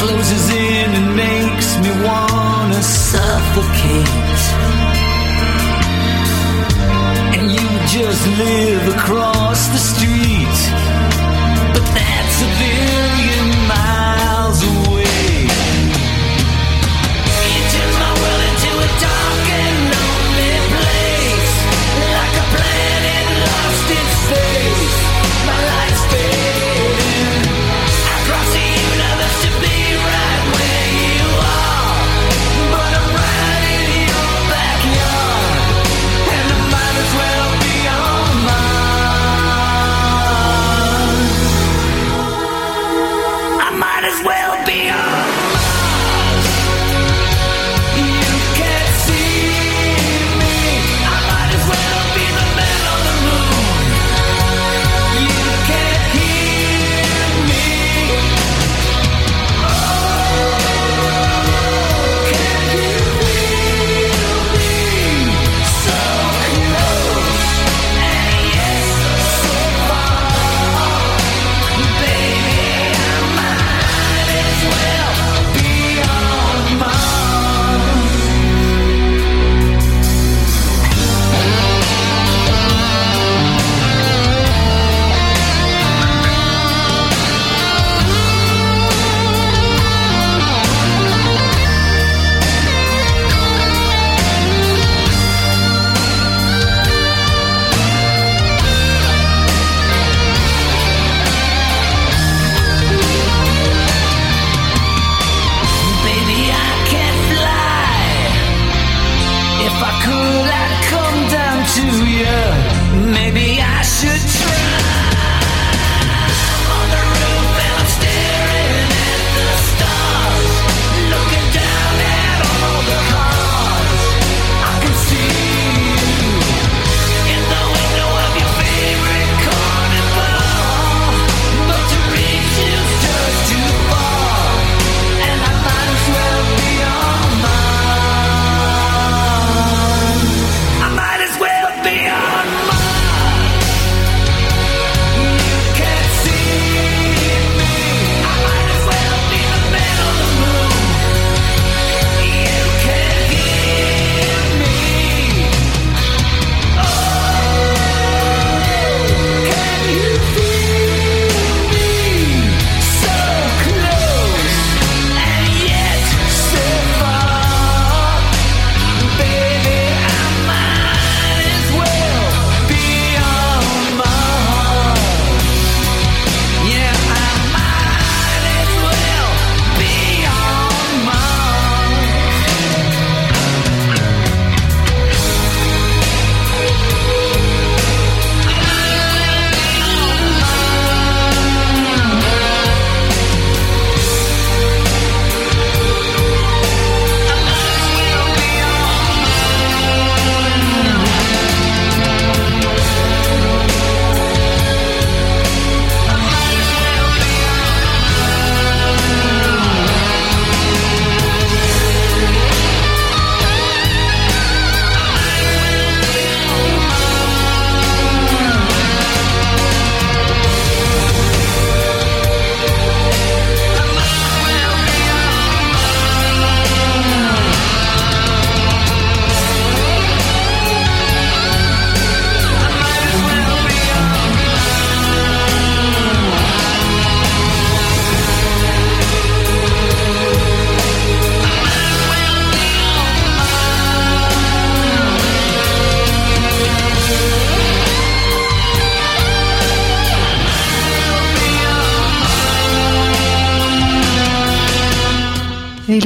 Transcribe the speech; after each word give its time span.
closes 0.00 0.48
in 0.48 0.88
and 0.98 1.14
makes 1.14 1.76
me 1.82 1.90
wanna 2.02 2.82
suffocate. 2.82 4.40
And 7.34 7.52
you 7.52 7.66
just 7.86 8.22
live 8.44 8.84
across 8.96 9.60
the 9.74 9.82
street, 9.92 10.58
but 11.74 11.84
that's 11.94 12.42
a. 12.42 12.48
thing. 12.58 12.69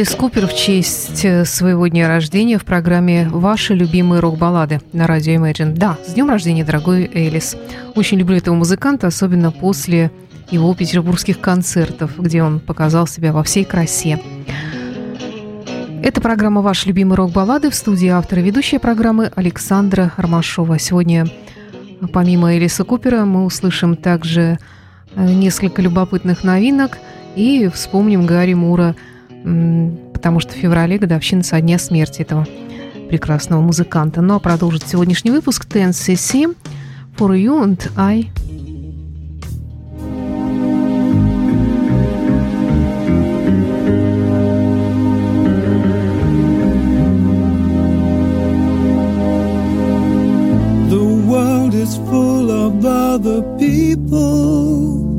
Элис 0.04 0.16
Купер 0.16 0.46
в 0.46 0.54
честь 0.54 1.24
э, 1.24 1.46
своего 1.46 1.86
дня 1.86 2.08
рождения 2.08 2.58
в 2.58 2.66
программе 2.66 3.26
«Ваши 3.30 3.72
любимые 3.72 4.20
рок-баллады» 4.20 4.82
на 4.92 5.06
радио 5.06 5.32
Imagine. 5.32 5.74
Да, 5.74 5.96
с 6.06 6.12
днем 6.12 6.28
рождения, 6.28 6.62
дорогой 6.62 7.10
Элис. 7.14 7.56
Очень 7.94 8.18
люблю 8.18 8.36
этого 8.36 8.54
музыканта, 8.54 9.06
особенно 9.06 9.50
после 9.50 10.10
его 10.50 10.74
петербургских 10.74 11.40
концертов, 11.40 12.18
где 12.18 12.42
он 12.42 12.60
показал 12.60 13.06
себя 13.06 13.32
во 13.32 13.42
всей 13.42 13.64
красе. 13.64 14.20
Это 16.02 16.20
программа 16.20 16.60
«Ваши 16.60 16.88
любимые 16.88 17.16
рок-баллады» 17.16 17.70
в 17.70 17.74
студии 17.74 18.08
автора 18.08 18.42
и 18.42 18.44
ведущая 18.44 18.80
программы 18.80 19.32
Александра 19.34 20.12
Ромашова. 20.18 20.78
Сегодня, 20.78 21.24
помимо 22.12 22.54
Элиса 22.54 22.84
Купера, 22.84 23.24
мы 23.24 23.46
услышим 23.46 23.96
также 23.96 24.58
э, 25.16 25.26
несколько 25.32 25.80
любопытных 25.80 26.44
новинок 26.44 26.98
и 27.36 27.70
вспомним 27.72 28.26
Гарри 28.26 28.52
Мура– 28.52 28.94
потому 29.44 30.40
что 30.40 30.52
в 30.52 30.56
феврале 30.56 30.98
годовщина 30.98 31.42
со 31.42 31.60
дня 31.60 31.78
смерти 31.78 32.22
этого 32.22 32.46
прекрасного 33.08 33.60
музыканта. 33.60 34.22
Ну 34.22 34.34
а 34.34 34.40
продолжит 34.40 34.88
сегодняшний 34.88 35.30
выпуск 35.30 35.66
TNCC 35.66 36.56
For 37.16 37.30
You 37.38 37.62
and 37.62 37.92
I 37.96 38.30
full 52.14 52.50
of 52.50 52.84
other 52.84 53.42
people. 53.58 55.13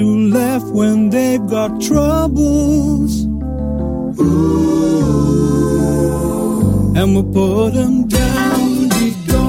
To 0.00 0.08
laugh 0.30 0.64
when 0.72 1.10
they've 1.10 1.46
got 1.46 1.78
troubles. 1.78 3.26
Ooh. 4.18 4.96
And 6.96 7.14
we'll 7.14 7.30
put 7.30 7.74
them 7.74 8.08
down, 8.08 8.88
we 8.88 9.10
go. 9.28 9.44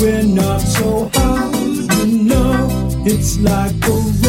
We're 0.00 0.22
not 0.22 0.60
so 0.60 1.10
hard, 1.12 1.54
you 1.76 2.06
know. 2.24 2.68
It's 3.04 3.38
like 3.40 3.74
a 3.86 4.21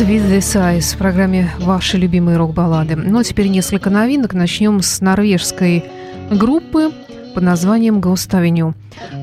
With 0.00 0.30
This 0.30 0.56
Eyes 0.56 0.94
в 0.94 0.96
программе 0.96 1.50
«Ваши 1.58 1.98
любимые 1.98 2.38
рок-баллады». 2.38 2.96
Но 2.96 3.22
теперь 3.22 3.48
несколько 3.48 3.90
новинок. 3.90 4.32
Начнем 4.32 4.80
с 4.80 5.02
норвежской 5.02 5.84
группы 6.30 6.90
под 7.34 7.42
названием 7.42 7.98
«Ghost 7.98 8.30
Avenue». 8.30 8.72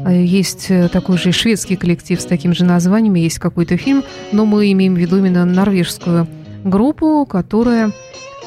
Э, 0.06 0.24
есть 0.24 0.68
э, 0.70 0.88
такой 0.90 1.18
же 1.18 1.32
шведский 1.32 1.78
коллектив 1.78 2.22
с 2.22 2.26
таким 2.26 2.54
же 2.54 2.64
названием, 2.64 3.16
есть 3.16 3.40
какой-то 3.40 3.76
фильм, 3.76 4.04
но 4.32 4.46
мы 4.46 4.72
имеем 4.72 4.94
в 4.94 4.98
виду 5.00 5.18
именно 5.18 5.46
норвежскую 5.46 6.28
группу, 6.64 7.26
которая 7.26 7.92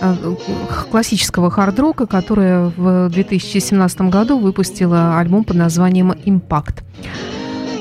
э, 0.00 0.14
классического 0.88 1.50
хард-рока, 1.50 2.06
которая 2.06 2.72
в 2.76 3.08
2017 3.08 4.02
году 4.02 4.38
выпустила 4.38 5.18
альбом 5.18 5.42
под 5.42 5.56
названием 5.56 6.14
«Импакт». 6.24 6.84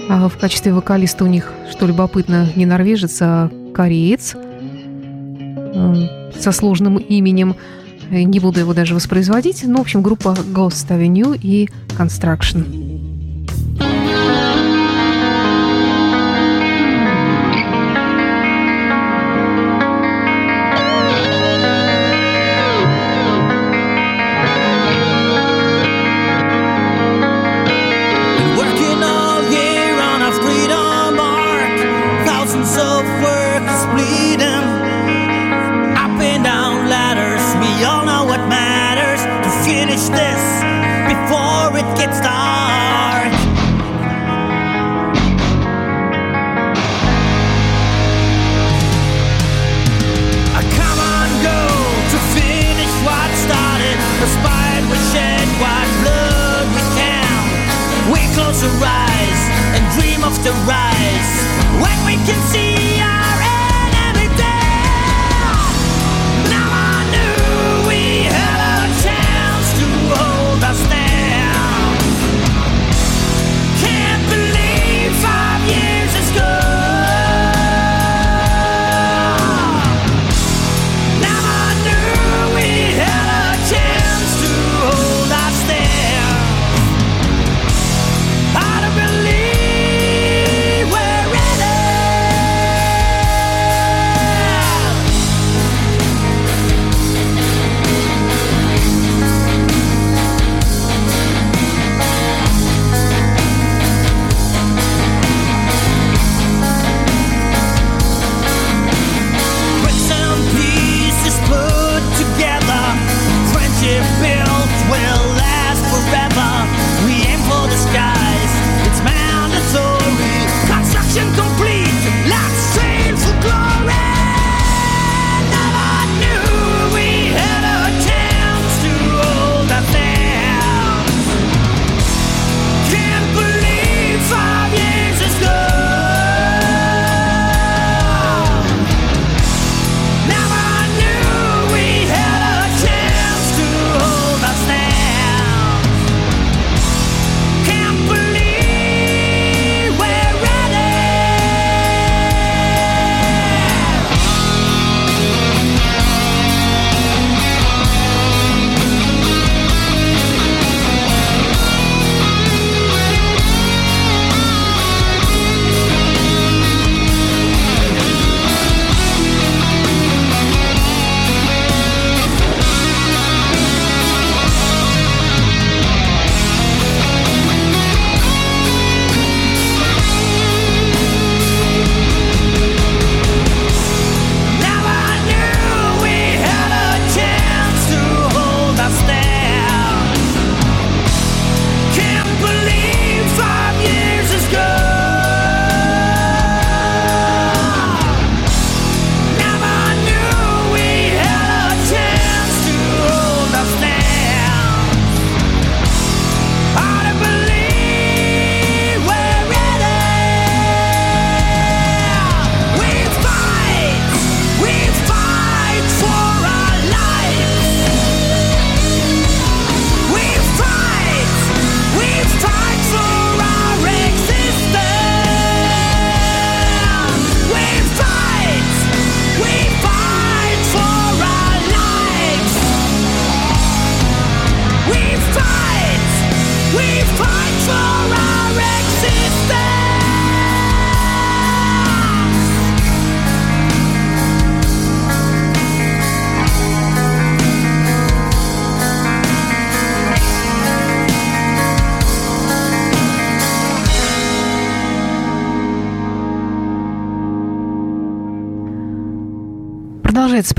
В 0.07 0.31
качестве 0.41 0.73
вокалиста 0.73 1.23
у 1.23 1.27
них, 1.27 1.53
что 1.69 1.85
любопытно, 1.85 2.47
не 2.55 2.65
норвежец, 2.65 3.19
а 3.21 3.51
кореец 3.79 4.35
э, 4.35 6.31
со 6.37 6.51
сложным 6.51 6.97
именем. 6.97 7.55
Э, 8.11 8.23
не 8.23 8.41
буду 8.41 8.59
его 8.59 8.73
даже 8.73 8.93
воспроизводить. 8.93 9.63
Но, 9.63 9.77
в 9.77 9.81
общем, 9.81 10.01
группа 10.01 10.35
Ghost 10.53 10.89
Avenue 10.89 11.39
и 11.41 11.69
Construction. 11.97 12.98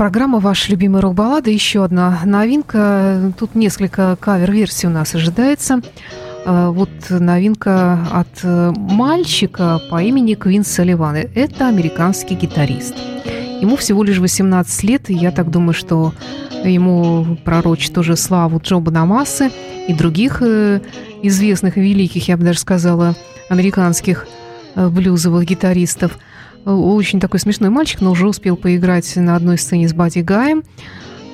программа 0.01 0.39
«Ваши 0.39 0.71
любимые 0.71 1.03
рок-баллады». 1.03 1.51
Еще 1.51 1.83
одна 1.83 2.21
новинка. 2.25 3.31
Тут 3.37 3.53
несколько 3.53 4.17
кавер-версий 4.19 4.87
у 4.87 4.89
нас 4.89 5.13
ожидается. 5.13 5.81
А, 6.43 6.71
вот 6.71 6.89
новинка 7.11 7.99
от 8.11 8.39
э, 8.41 8.73
мальчика 8.75 9.79
по 9.91 10.01
имени 10.01 10.33
Квин 10.33 10.63
Салливан. 10.63 11.17
Это 11.35 11.67
американский 11.67 12.33
гитарист. 12.33 12.95
Ему 13.61 13.75
всего 13.75 14.03
лишь 14.03 14.17
18 14.17 14.83
лет, 14.85 15.11
и 15.11 15.13
я 15.13 15.29
так 15.29 15.51
думаю, 15.51 15.75
что 15.75 16.15
ему 16.63 17.37
пророчит 17.45 17.93
тоже 17.93 18.15
славу 18.15 18.59
Джоба 18.59 18.89
Намасы 18.89 19.51
и 19.87 19.93
других 19.93 20.41
э, 20.41 20.81
известных, 21.21 21.77
великих, 21.77 22.27
я 22.27 22.37
бы 22.37 22.43
даже 22.43 22.57
сказала, 22.57 23.13
американских 23.49 24.25
э, 24.73 24.87
блюзовых 24.87 25.45
гитаристов– 25.45 26.17
очень 26.65 27.19
такой 27.19 27.39
смешной 27.39 27.69
мальчик, 27.69 28.01
но 28.01 28.11
уже 28.11 28.27
успел 28.27 28.55
поиграть 28.55 29.15
на 29.15 29.35
одной 29.35 29.57
сцене 29.57 29.87
с 29.87 29.93
Бади 29.93 30.19
Гаем. 30.19 30.63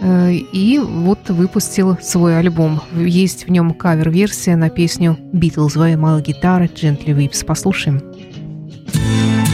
Э, 0.01 0.31
и 0.31 0.79
вот 0.79 1.29
выпустил 1.29 1.97
свой 2.01 2.37
альбом. 2.37 2.81
Есть 2.95 3.47
в 3.47 3.51
нем 3.51 3.73
кавер-версия 3.73 4.55
на 4.55 4.69
песню 4.69 5.17
«Битлз» 5.33 5.75
«Моя 5.75 5.97
малая 5.97 6.21
гитара», 6.21 6.65
«Gently 6.65 7.15
Whips». 7.15 7.45
Послушаем. 7.45 7.99
Послушаем. 7.99 9.46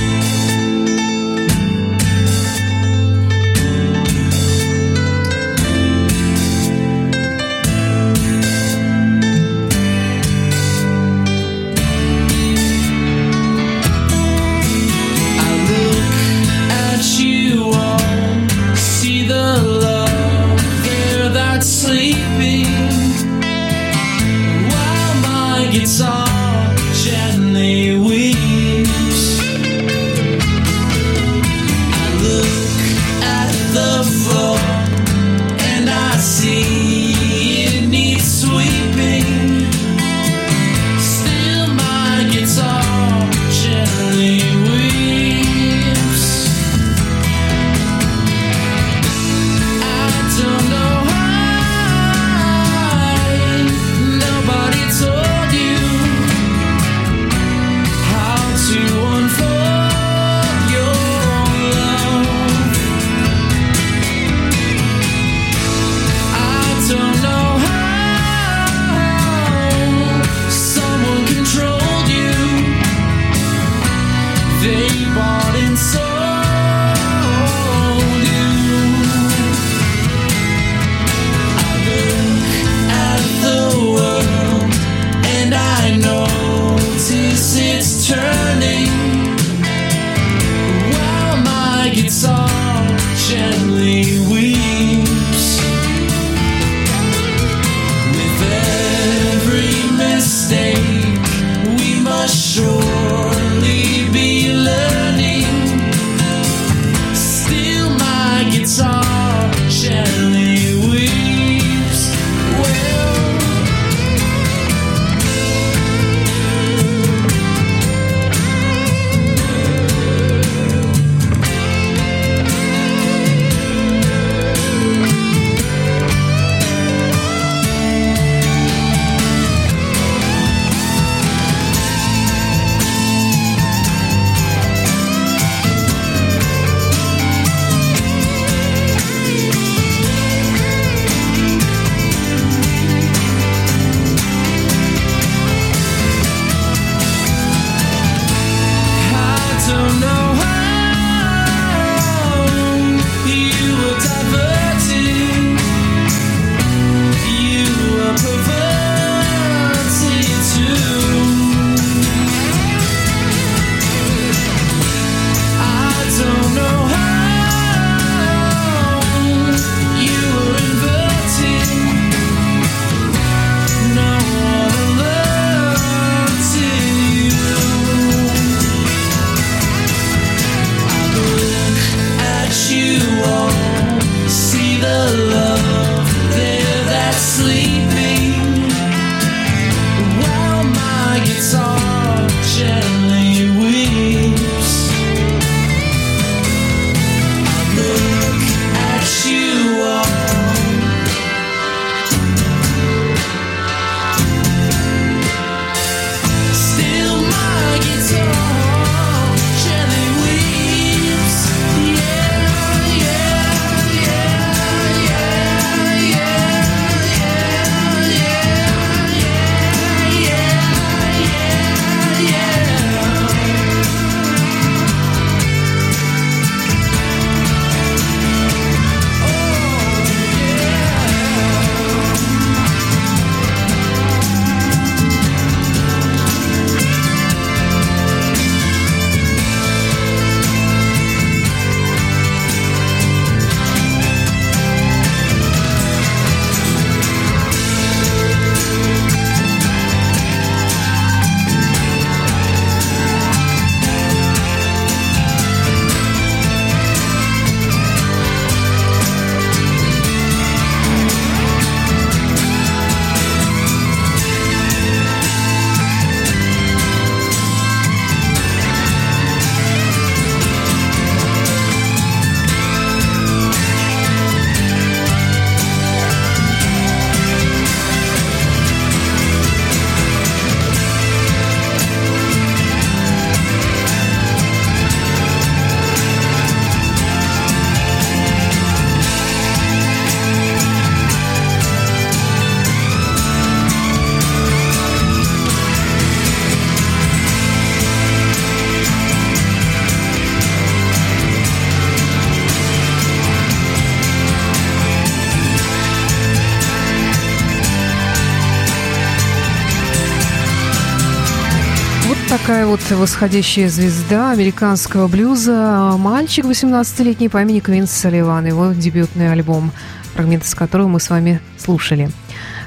Такая 312.54 312.68
вот 312.68 312.82
восходящая 312.92 313.68
звезда 313.68 314.30
американского 314.30 315.08
блюза. 315.08 315.96
Мальчик 315.98 316.46
18-летний 316.46 317.28
по 317.28 317.42
имени 317.42 317.60
Квинс 317.60 317.90
Салливан. 317.90 318.46
Его 318.46 318.74
дебютный 318.74 319.32
альбом, 319.32 319.72
фрагмент 320.14 320.44
из 320.44 320.54
которого 320.54 320.88
мы 320.88 321.00
с 321.00 321.10
вами 321.10 321.40
слушали. 321.58 322.12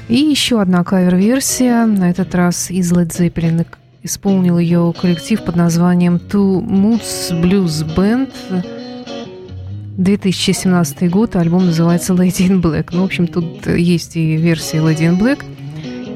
И 0.09 0.17
еще 0.17 0.59
одна 0.59 0.83
кавер-версия, 0.83 1.85
на 1.85 2.09
этот 2.09 2.35
раз 2.35 2.69
из 2.69 2.91
Led 2.91 3.17
Zeppelin. 3.17 3.65
Исполнил 4.03 4.59
ее 4.59 4.93
коллектив 4.99 5.41
под 5.41 5.55
названием 5.55 6.17
Two 6.17 6.61
Moods 6.61 7.31
Blues 7.41 7.87
Band. 7.95 8.29
2017 9.95 11.09
год, 11.09 11.37
альбом 11.37 11.67
называется 11.67 12.11
Lady 12.11 12.49
in 12.49 12.61
Black. 12.61 12.89
Ну, 12.91 13.03
в 13.03 13.05
общем, 13.05 13.25
тут 13.25 13.65
есть 13.67 14.17
и 14.17 14.35
версия 14.35 14.79
Lady 14.79 15.09
in 15.09 15.17
Black, 15.17 15.45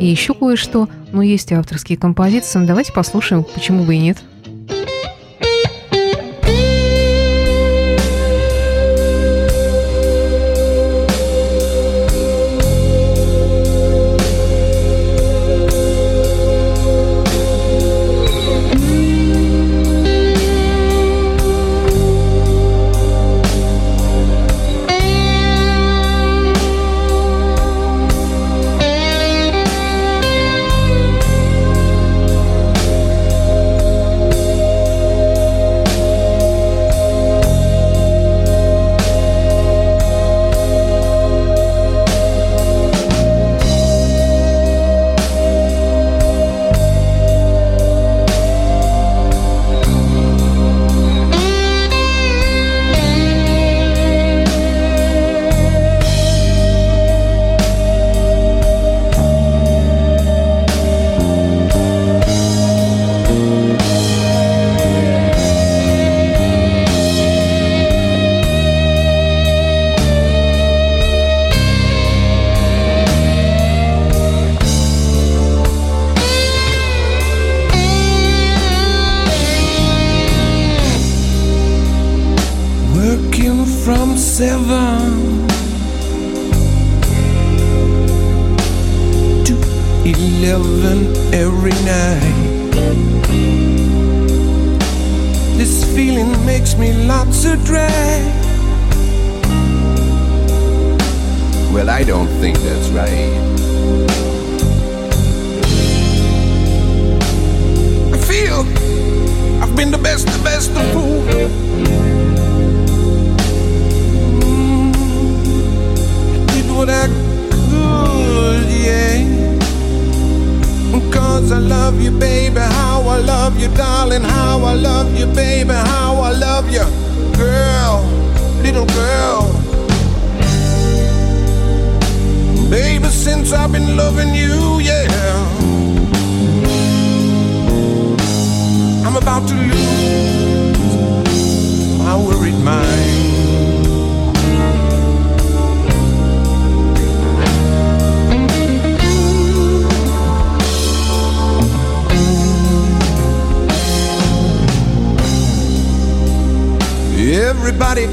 и 0.02 0.08
еще 0.08 0.34
кое-что, 0.34 0.90
но 1.12 1.22
есть 1.22 1.52
и 1.52 1.56
авторские 1.56 1.98
композиции. 1.98 2.66
Давайте 2.66 2.92
послушаем, 2.92 3.44
почему 3.44 3.84
бы 3.84 3.96
и 3.96 4.00
нет. 4.00 4.18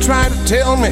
Try 0.08 0.26
to 0.26 0.44
tell 0.46 0.74
me 0.74 0.88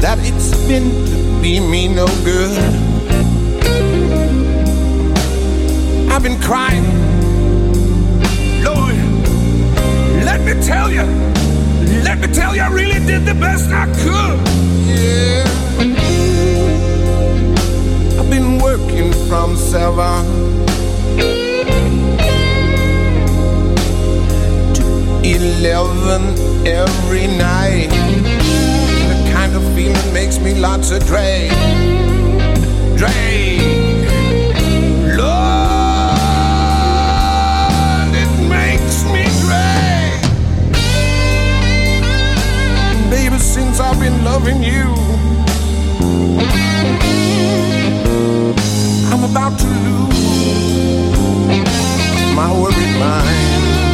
that 0.00 0.18
it's 0.22 0.50
been 0.66 0.90
to 1.06 1.40
be 1.40 1.60
me 1.60 1.86
no 1.86 2.04
good. 2.24 2.58
I've 6.10 6.24
been 6.24 6.40
crying. 6.40 6.82
Lord, 8.64 8.96
let 10.24 10.40
me 10.40 10.60
tell 10.66 10.90
you, 10.90 11.04
let 12.02 12.18
me 12.18 12.26
tell 12.26 12.56
you, 12.56 12.62
I 12.62 12.72
really 12.72 12.98
did 13.06 13.24
the 13.24 13.34
best 13.34 13.70
I 13.70 13.86
could. 14.02 14.38
Yeah. 14.98 15.44
I've 18.18 18.28
been 18.28 18.58
working 18.58 19.12
from 19.28 19.56
seven 19.56 20.47
eleven 25.40 26.34
every 26.66 27.26
night. 27.26 27.90
The 29.08 29.30
kind 29.32 29.54
of 29.54 29.62
feeling 29.74 30.12
makes 30.12 30.38
me 30.38 30.54
lots 30.54 30.90
of 30.90 31.04
drag, 31.06 31.50
drag. 32.96 33.60
Lord, 35.16 36.18
it 38.14 38.32
makes 38.48 39.04
me 39.04 39.24
drag. 39.42 40.20
Baby, 43.10 43.38
since 43.38 43.80
I've 43.80 43.98
been 44.00 44.24
loving 44.24 44.62
you, 44.62 44.94
I'm 49.12 49.24
about 49.24 49.58
to 49.58 49.66
lose 49.66 50.18
my 52.34 52.52
worried 52.60 52.98
mind. 52.98 53.87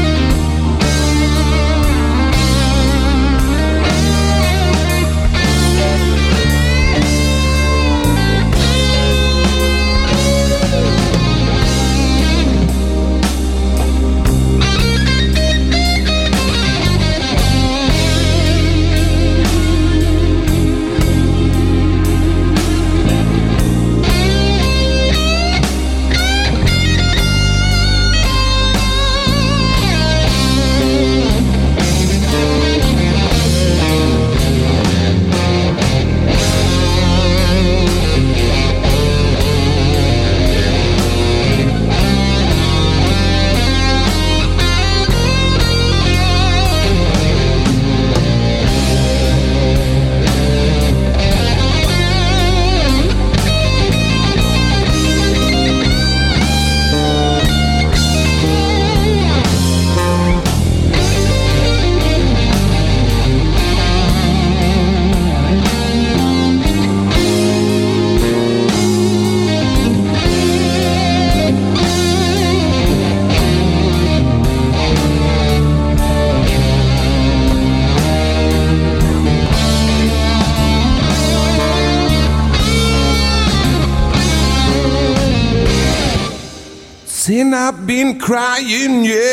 crying, 88.25 89.05
yeah. 89.05 89.24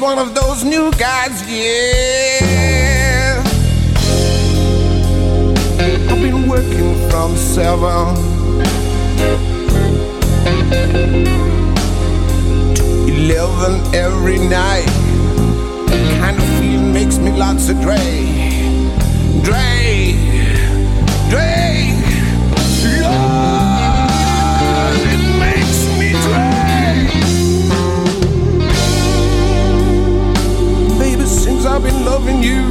one 0.00 0.18
of 0.18 0.34
those 0.34 0.64
new 0.64 0.90
guys, 0.92 1.42
yeah. 1.50 2.38
I've 6.08 6.20
been 6.20 6.48
working 6.48 6.94
from 7.08 7.36
seven 7.36 8.14
to 12.74 12.84
eleven 13.08 13.94
every 13.94 14.38
night. 14.38 14.86
Kind 16.20 16.36
of 16.36 16.44
feeling 16.58 16.92
makes 16.92 17.18
me 17.18 17.32
lots 17.32 17.68
of 17.68 17.80
Dre, 17.80 17.96
Dre. 19.42 20.17
been 31.88 32.04
loving 32.04 32.42
you. 32.42 32.64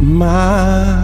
my. 0.00 0.97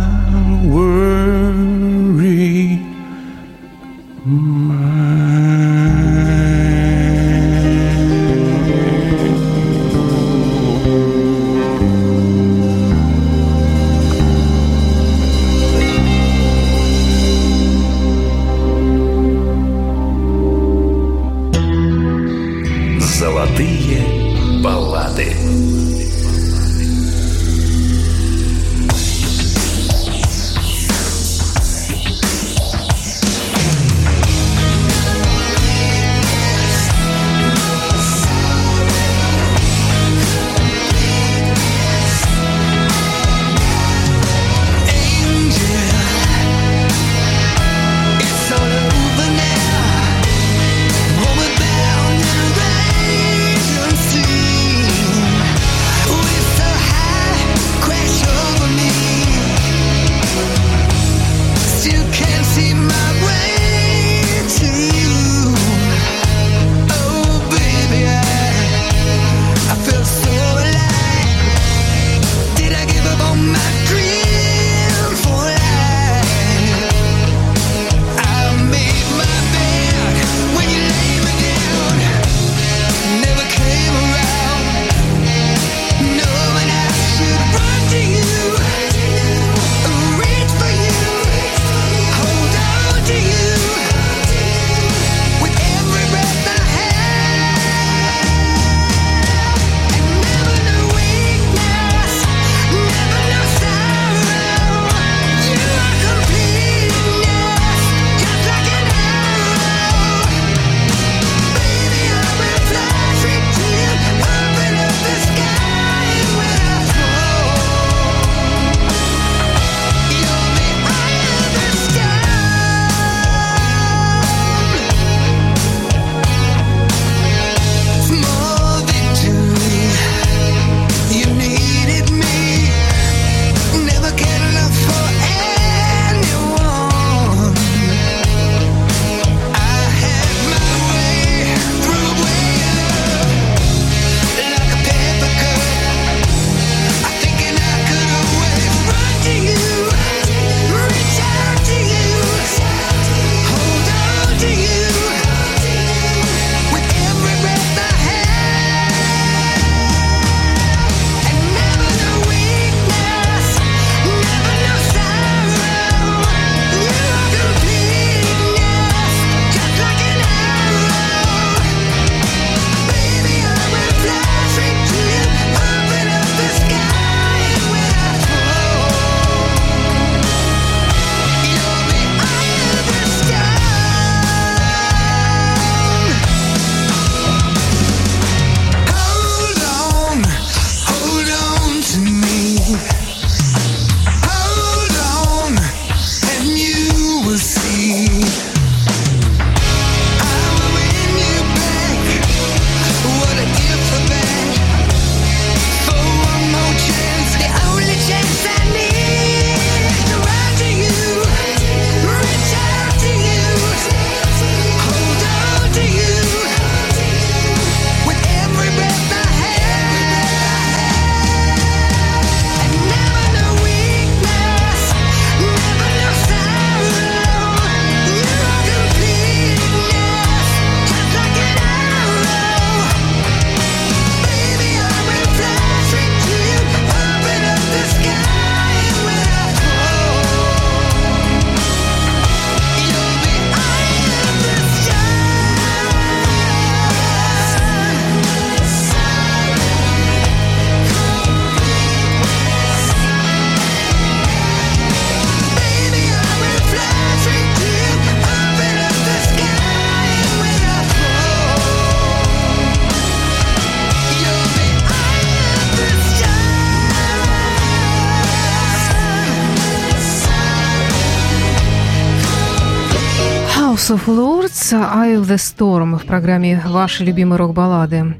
House 273.84 273.96
of 273.96 274.06
Lords, 274.06 274.72
Eye 274.72 275.20
of 275.20 275.26
the 275.26 275.36
Storm 275.36 275.98
в 275.98 276.06
программе 276.06 276.62
«Ваши 276.64 277.04
любимые 277.04 277.36
рок-баллады». 277.36 278.16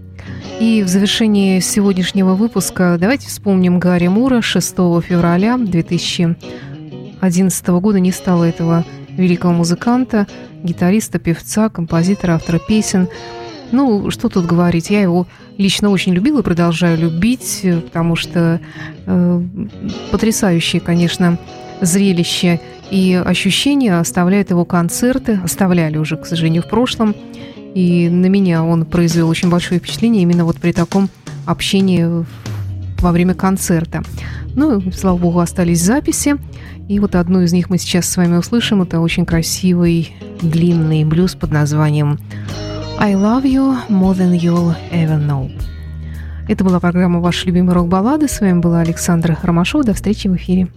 И 0.61 0.83
в 0.83 0.89
завершении 0.89 1.59
сегодняшнего 1.61 2.35
выпуска 2.35 2.99
давайте 3.01 3.29
вспомним 3.29 3.79
Гарри 3.79 4.09
Мура 4.09 4.43
6 4.43 4.75
февраля 5.03 5.57
2011 5.57 7.67
года. 7.81 7.99
Не 7.99 8.13
стало 8.13 8.45
этого 8.45 8.85
великого 9.09 9.55
музыканта, 9.55 10.27
гитариста, 10.63 11.19
певца, 11.19 11.71
композитора, 11.71 12.35
автора 12.35 12.59
песен. 12.59 13.09
Ну, 13.73 14.11
что 14.11 14.29
тут 14.29 14.45
говорить, 14.45 14.91
я 14.91 15.01
его 15.01 15.27
лично 15.57 15.89
очень 15.89 16.13
любила 16.13 16.41
и 16.41 16.45
продолжаю 16.45 16.99
любить, 16.99 17.65
потому 17.87 18.17
что 18.17 18.61
э, 19.07 19.43
потрясающее, 20.11 20.83
конечно, 20.83 21.39
зрелище 21.81 22.61
и 22.95 23.15
ощущения 23.15 23.99
оставляют 23.99 24.51
его 24.51 24.65
концерты, 24.65 25.41
оставляли 25.43 25.97
уже, 25.97 26.17
к 26.17 26.27
сожалению, 26.27 26.63
в 26.63 26.69
прошлом. 26.69 27.17
И 27.75 28.09
на 28.09 28.27
меня 28.27 28.63
он 28.63 28.85
произвел 28.87 29.29
очень 29.29 29.51
большое 29.51 29.81
впечатление 29.81 30.23
именно 30.23 30.45
вот 30.45 30.59
при 30.59 30.71
таком 30.71 31.09
общении 31.45 32.25
во 33.01 33.11
время 33.11 33.35
концерта. 33.35 34.05
Ну, 34.55 34.81
слава 34.93 35.17
богу, 35.17 35.41
остались 35.41 35.83
записи. 35.83 36.37
И 36.89 37.01
вот 37.01 37.17
одну 37.17 37.41
из 37.41 37.53
них 37.53 37.69
мы 37.69 37.79
сейчас 37.79 38.09
с 38.09 38.17
вами 38.17 38.37
услышим. 38.37 38.83
Это 38.83 39.01
очень 39.01 39.27
красивый 39.27 40.15
длинный 40.41 41.05
блюз 41.05 41.35
под 41.35 41.51
названием 41.51 42.21
«I 43.01 43.15
love 43.15 43.43
you 43.43 43.77
more 43.89 44.17
than 44.17 44.39
you'll 44.39 44.73
ever 44.93 45.19
know». 45.19 45.51
Это 46.49 46.63
была 46.63 46.79
программа 46.79 47.19
«Ваши 47.19 47.49
любимые 47.49 47.75
рок-баллады». 47.75 48.29
С 48.29 48.41
вами 48.41 48.61
была 48.61 48.83
Александра 48.83 49.37
Ромашова. 49.43 49.83
До 49.83 49.95
встречи 49.95 50.29
в 50.29 50.37
эфире. 50.37 50.69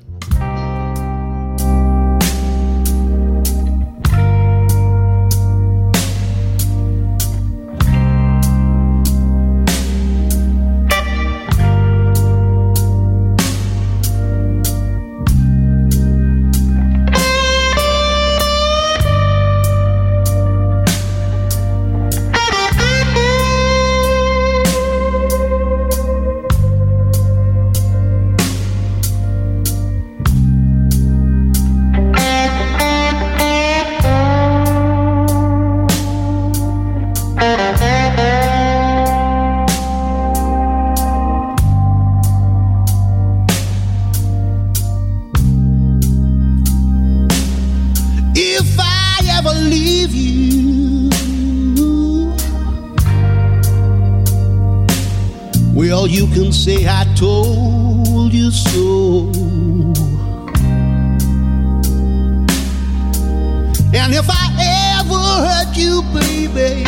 You, 65.77 66.01
baby, 66.11 66.83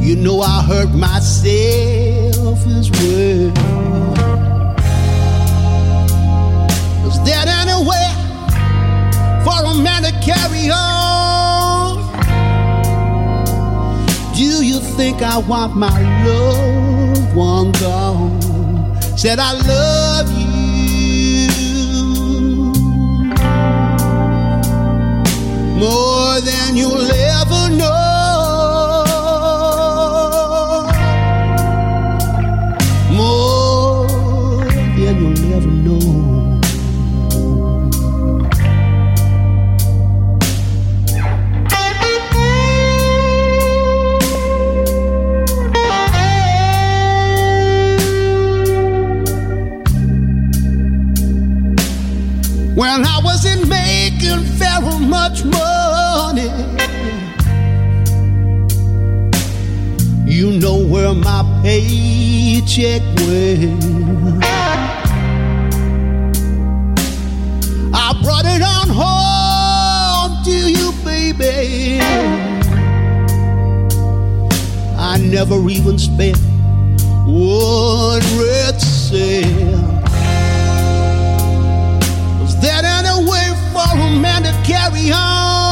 you 0.00 0.14
know 0.16 0.40
I 0.40 0.62
hurt 0.62 0.90
myself 0.94 2.64
as 2.66 2.90
well. 2.92 3.50
Is 7.08 7.16
there 7.24 7.44
anywhere 7.46 8.14
for 9.44 9.58
a 9.66 9.74
man 9.82 10.04
to 10.04 10.12
carry 10.22 10.70
on? 10.70 11.96
Do 14.34 14.64
you 14.64 14.78
think 14.96 15.22
I 15.22 15.38
want 15.38 15.76
my 15.76 16.24
loved 16.24 17.34
one 17.34 17.72
gone? 17.72 18.40
Said 19.16 19.38
I 19.40 19.52
love 19.54 20.03
more 25.84 26.40
than 26.40 26.76
you'll 26.76 27.10
ever 27.10 27.68
know. 27.76 28.03
Where 61.14 61.22
my 61.22 61.62
paycheck 61.62 63.02
went. 63.20 64.44
I 67.94 68.12
brought 68.22 68.44
it 68.46 68.62
on 68.62 68.88
home 68.88 70.44
to 70.44 70.70
you, 70.70 70.92
baby. 71.04 72.00
I 74.96 75.18
never 75.18 75.68
even 75.68 75.98
spent 75.98 76.38
one 77.26 78.22
red 78.38 78.80
cent. 78.80 80.02
Was 82.40 82.60
there 82.60 82.82
any 82.84 83.30
way 83.30 83.52
for 83.72 83.98
a 83.98 84.20
man 84.20 84.42
to 84.42 84.52
carry 84.64 85.12
on? 85.12 85.63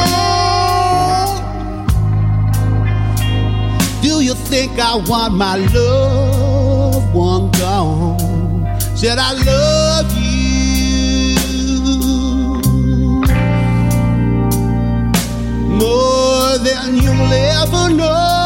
You 4.33 4.39
think 4.47 4.79
I 4.79 4.97
want 4.97 5.35
my 5.35 5.57
loved 5.57 7.15
one 7.15 7.51
gone? 7.53 8.81
Said 8.97 9.19
I 9.19 9.33
love 9.33 10.11
you 10.17 11.37
more 15.83 16.59
than 16.67 16.97
you'll 16.97 17.33
ever 17.61 17.95
know. 17.95 18.42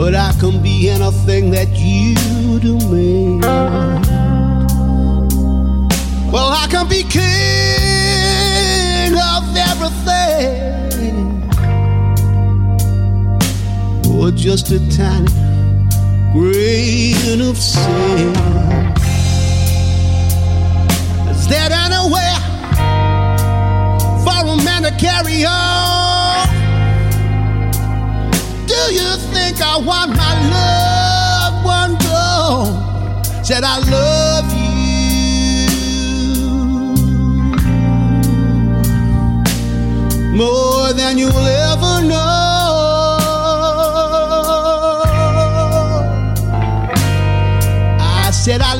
But 0.00 0.14
I 0.14 0.32
can 0.40 0.62
be 0.62 0.88
anything 0.88 1.50
that 1.50 1.68
you 1.76 2.14
demand. 2.58 3.44
Well, 6.32 6.50
I 6.62 6.66
can 6.70 6.88
be 6.88 7.02
king 7.02 7.20
of 9.12 9.44
everything, 9.70 11.42
or 14.10 14.30
just 14.30 14.70
a 14.70 14.78
tiny 14.96 15.28
grain 16.32 17.42
of 17.42 17.58
sand. 17.58 18.96
Is 21.28 21.46
there 21.46 21.70
anywhere 21.70 22.40
for 24.24 24.40
a 24.48 24.56
man 24.64 24.82
to 24.84 24.92
carry 24.98 25.44
on? 25.44 26.48
Do 28.66 28.80
you 28.94 29.19
I 29.62 29.76
want 29.76 30.10
my 30.16 30.32
loved 30.54 31.64
one 31.64 31.94
gone. 31.98 33.44
Said 33.44 33.62
I 33.64 33.78
love 33.78 34.52
you 34.52 34.70
more 40.36 40.92
than 40.92 41.18
you'll 41.18 41.36
ever 41.36 42.02
know. 42.06 43.18
I 48.00 48.30
said 48.32 48.60
I 48.62 48.74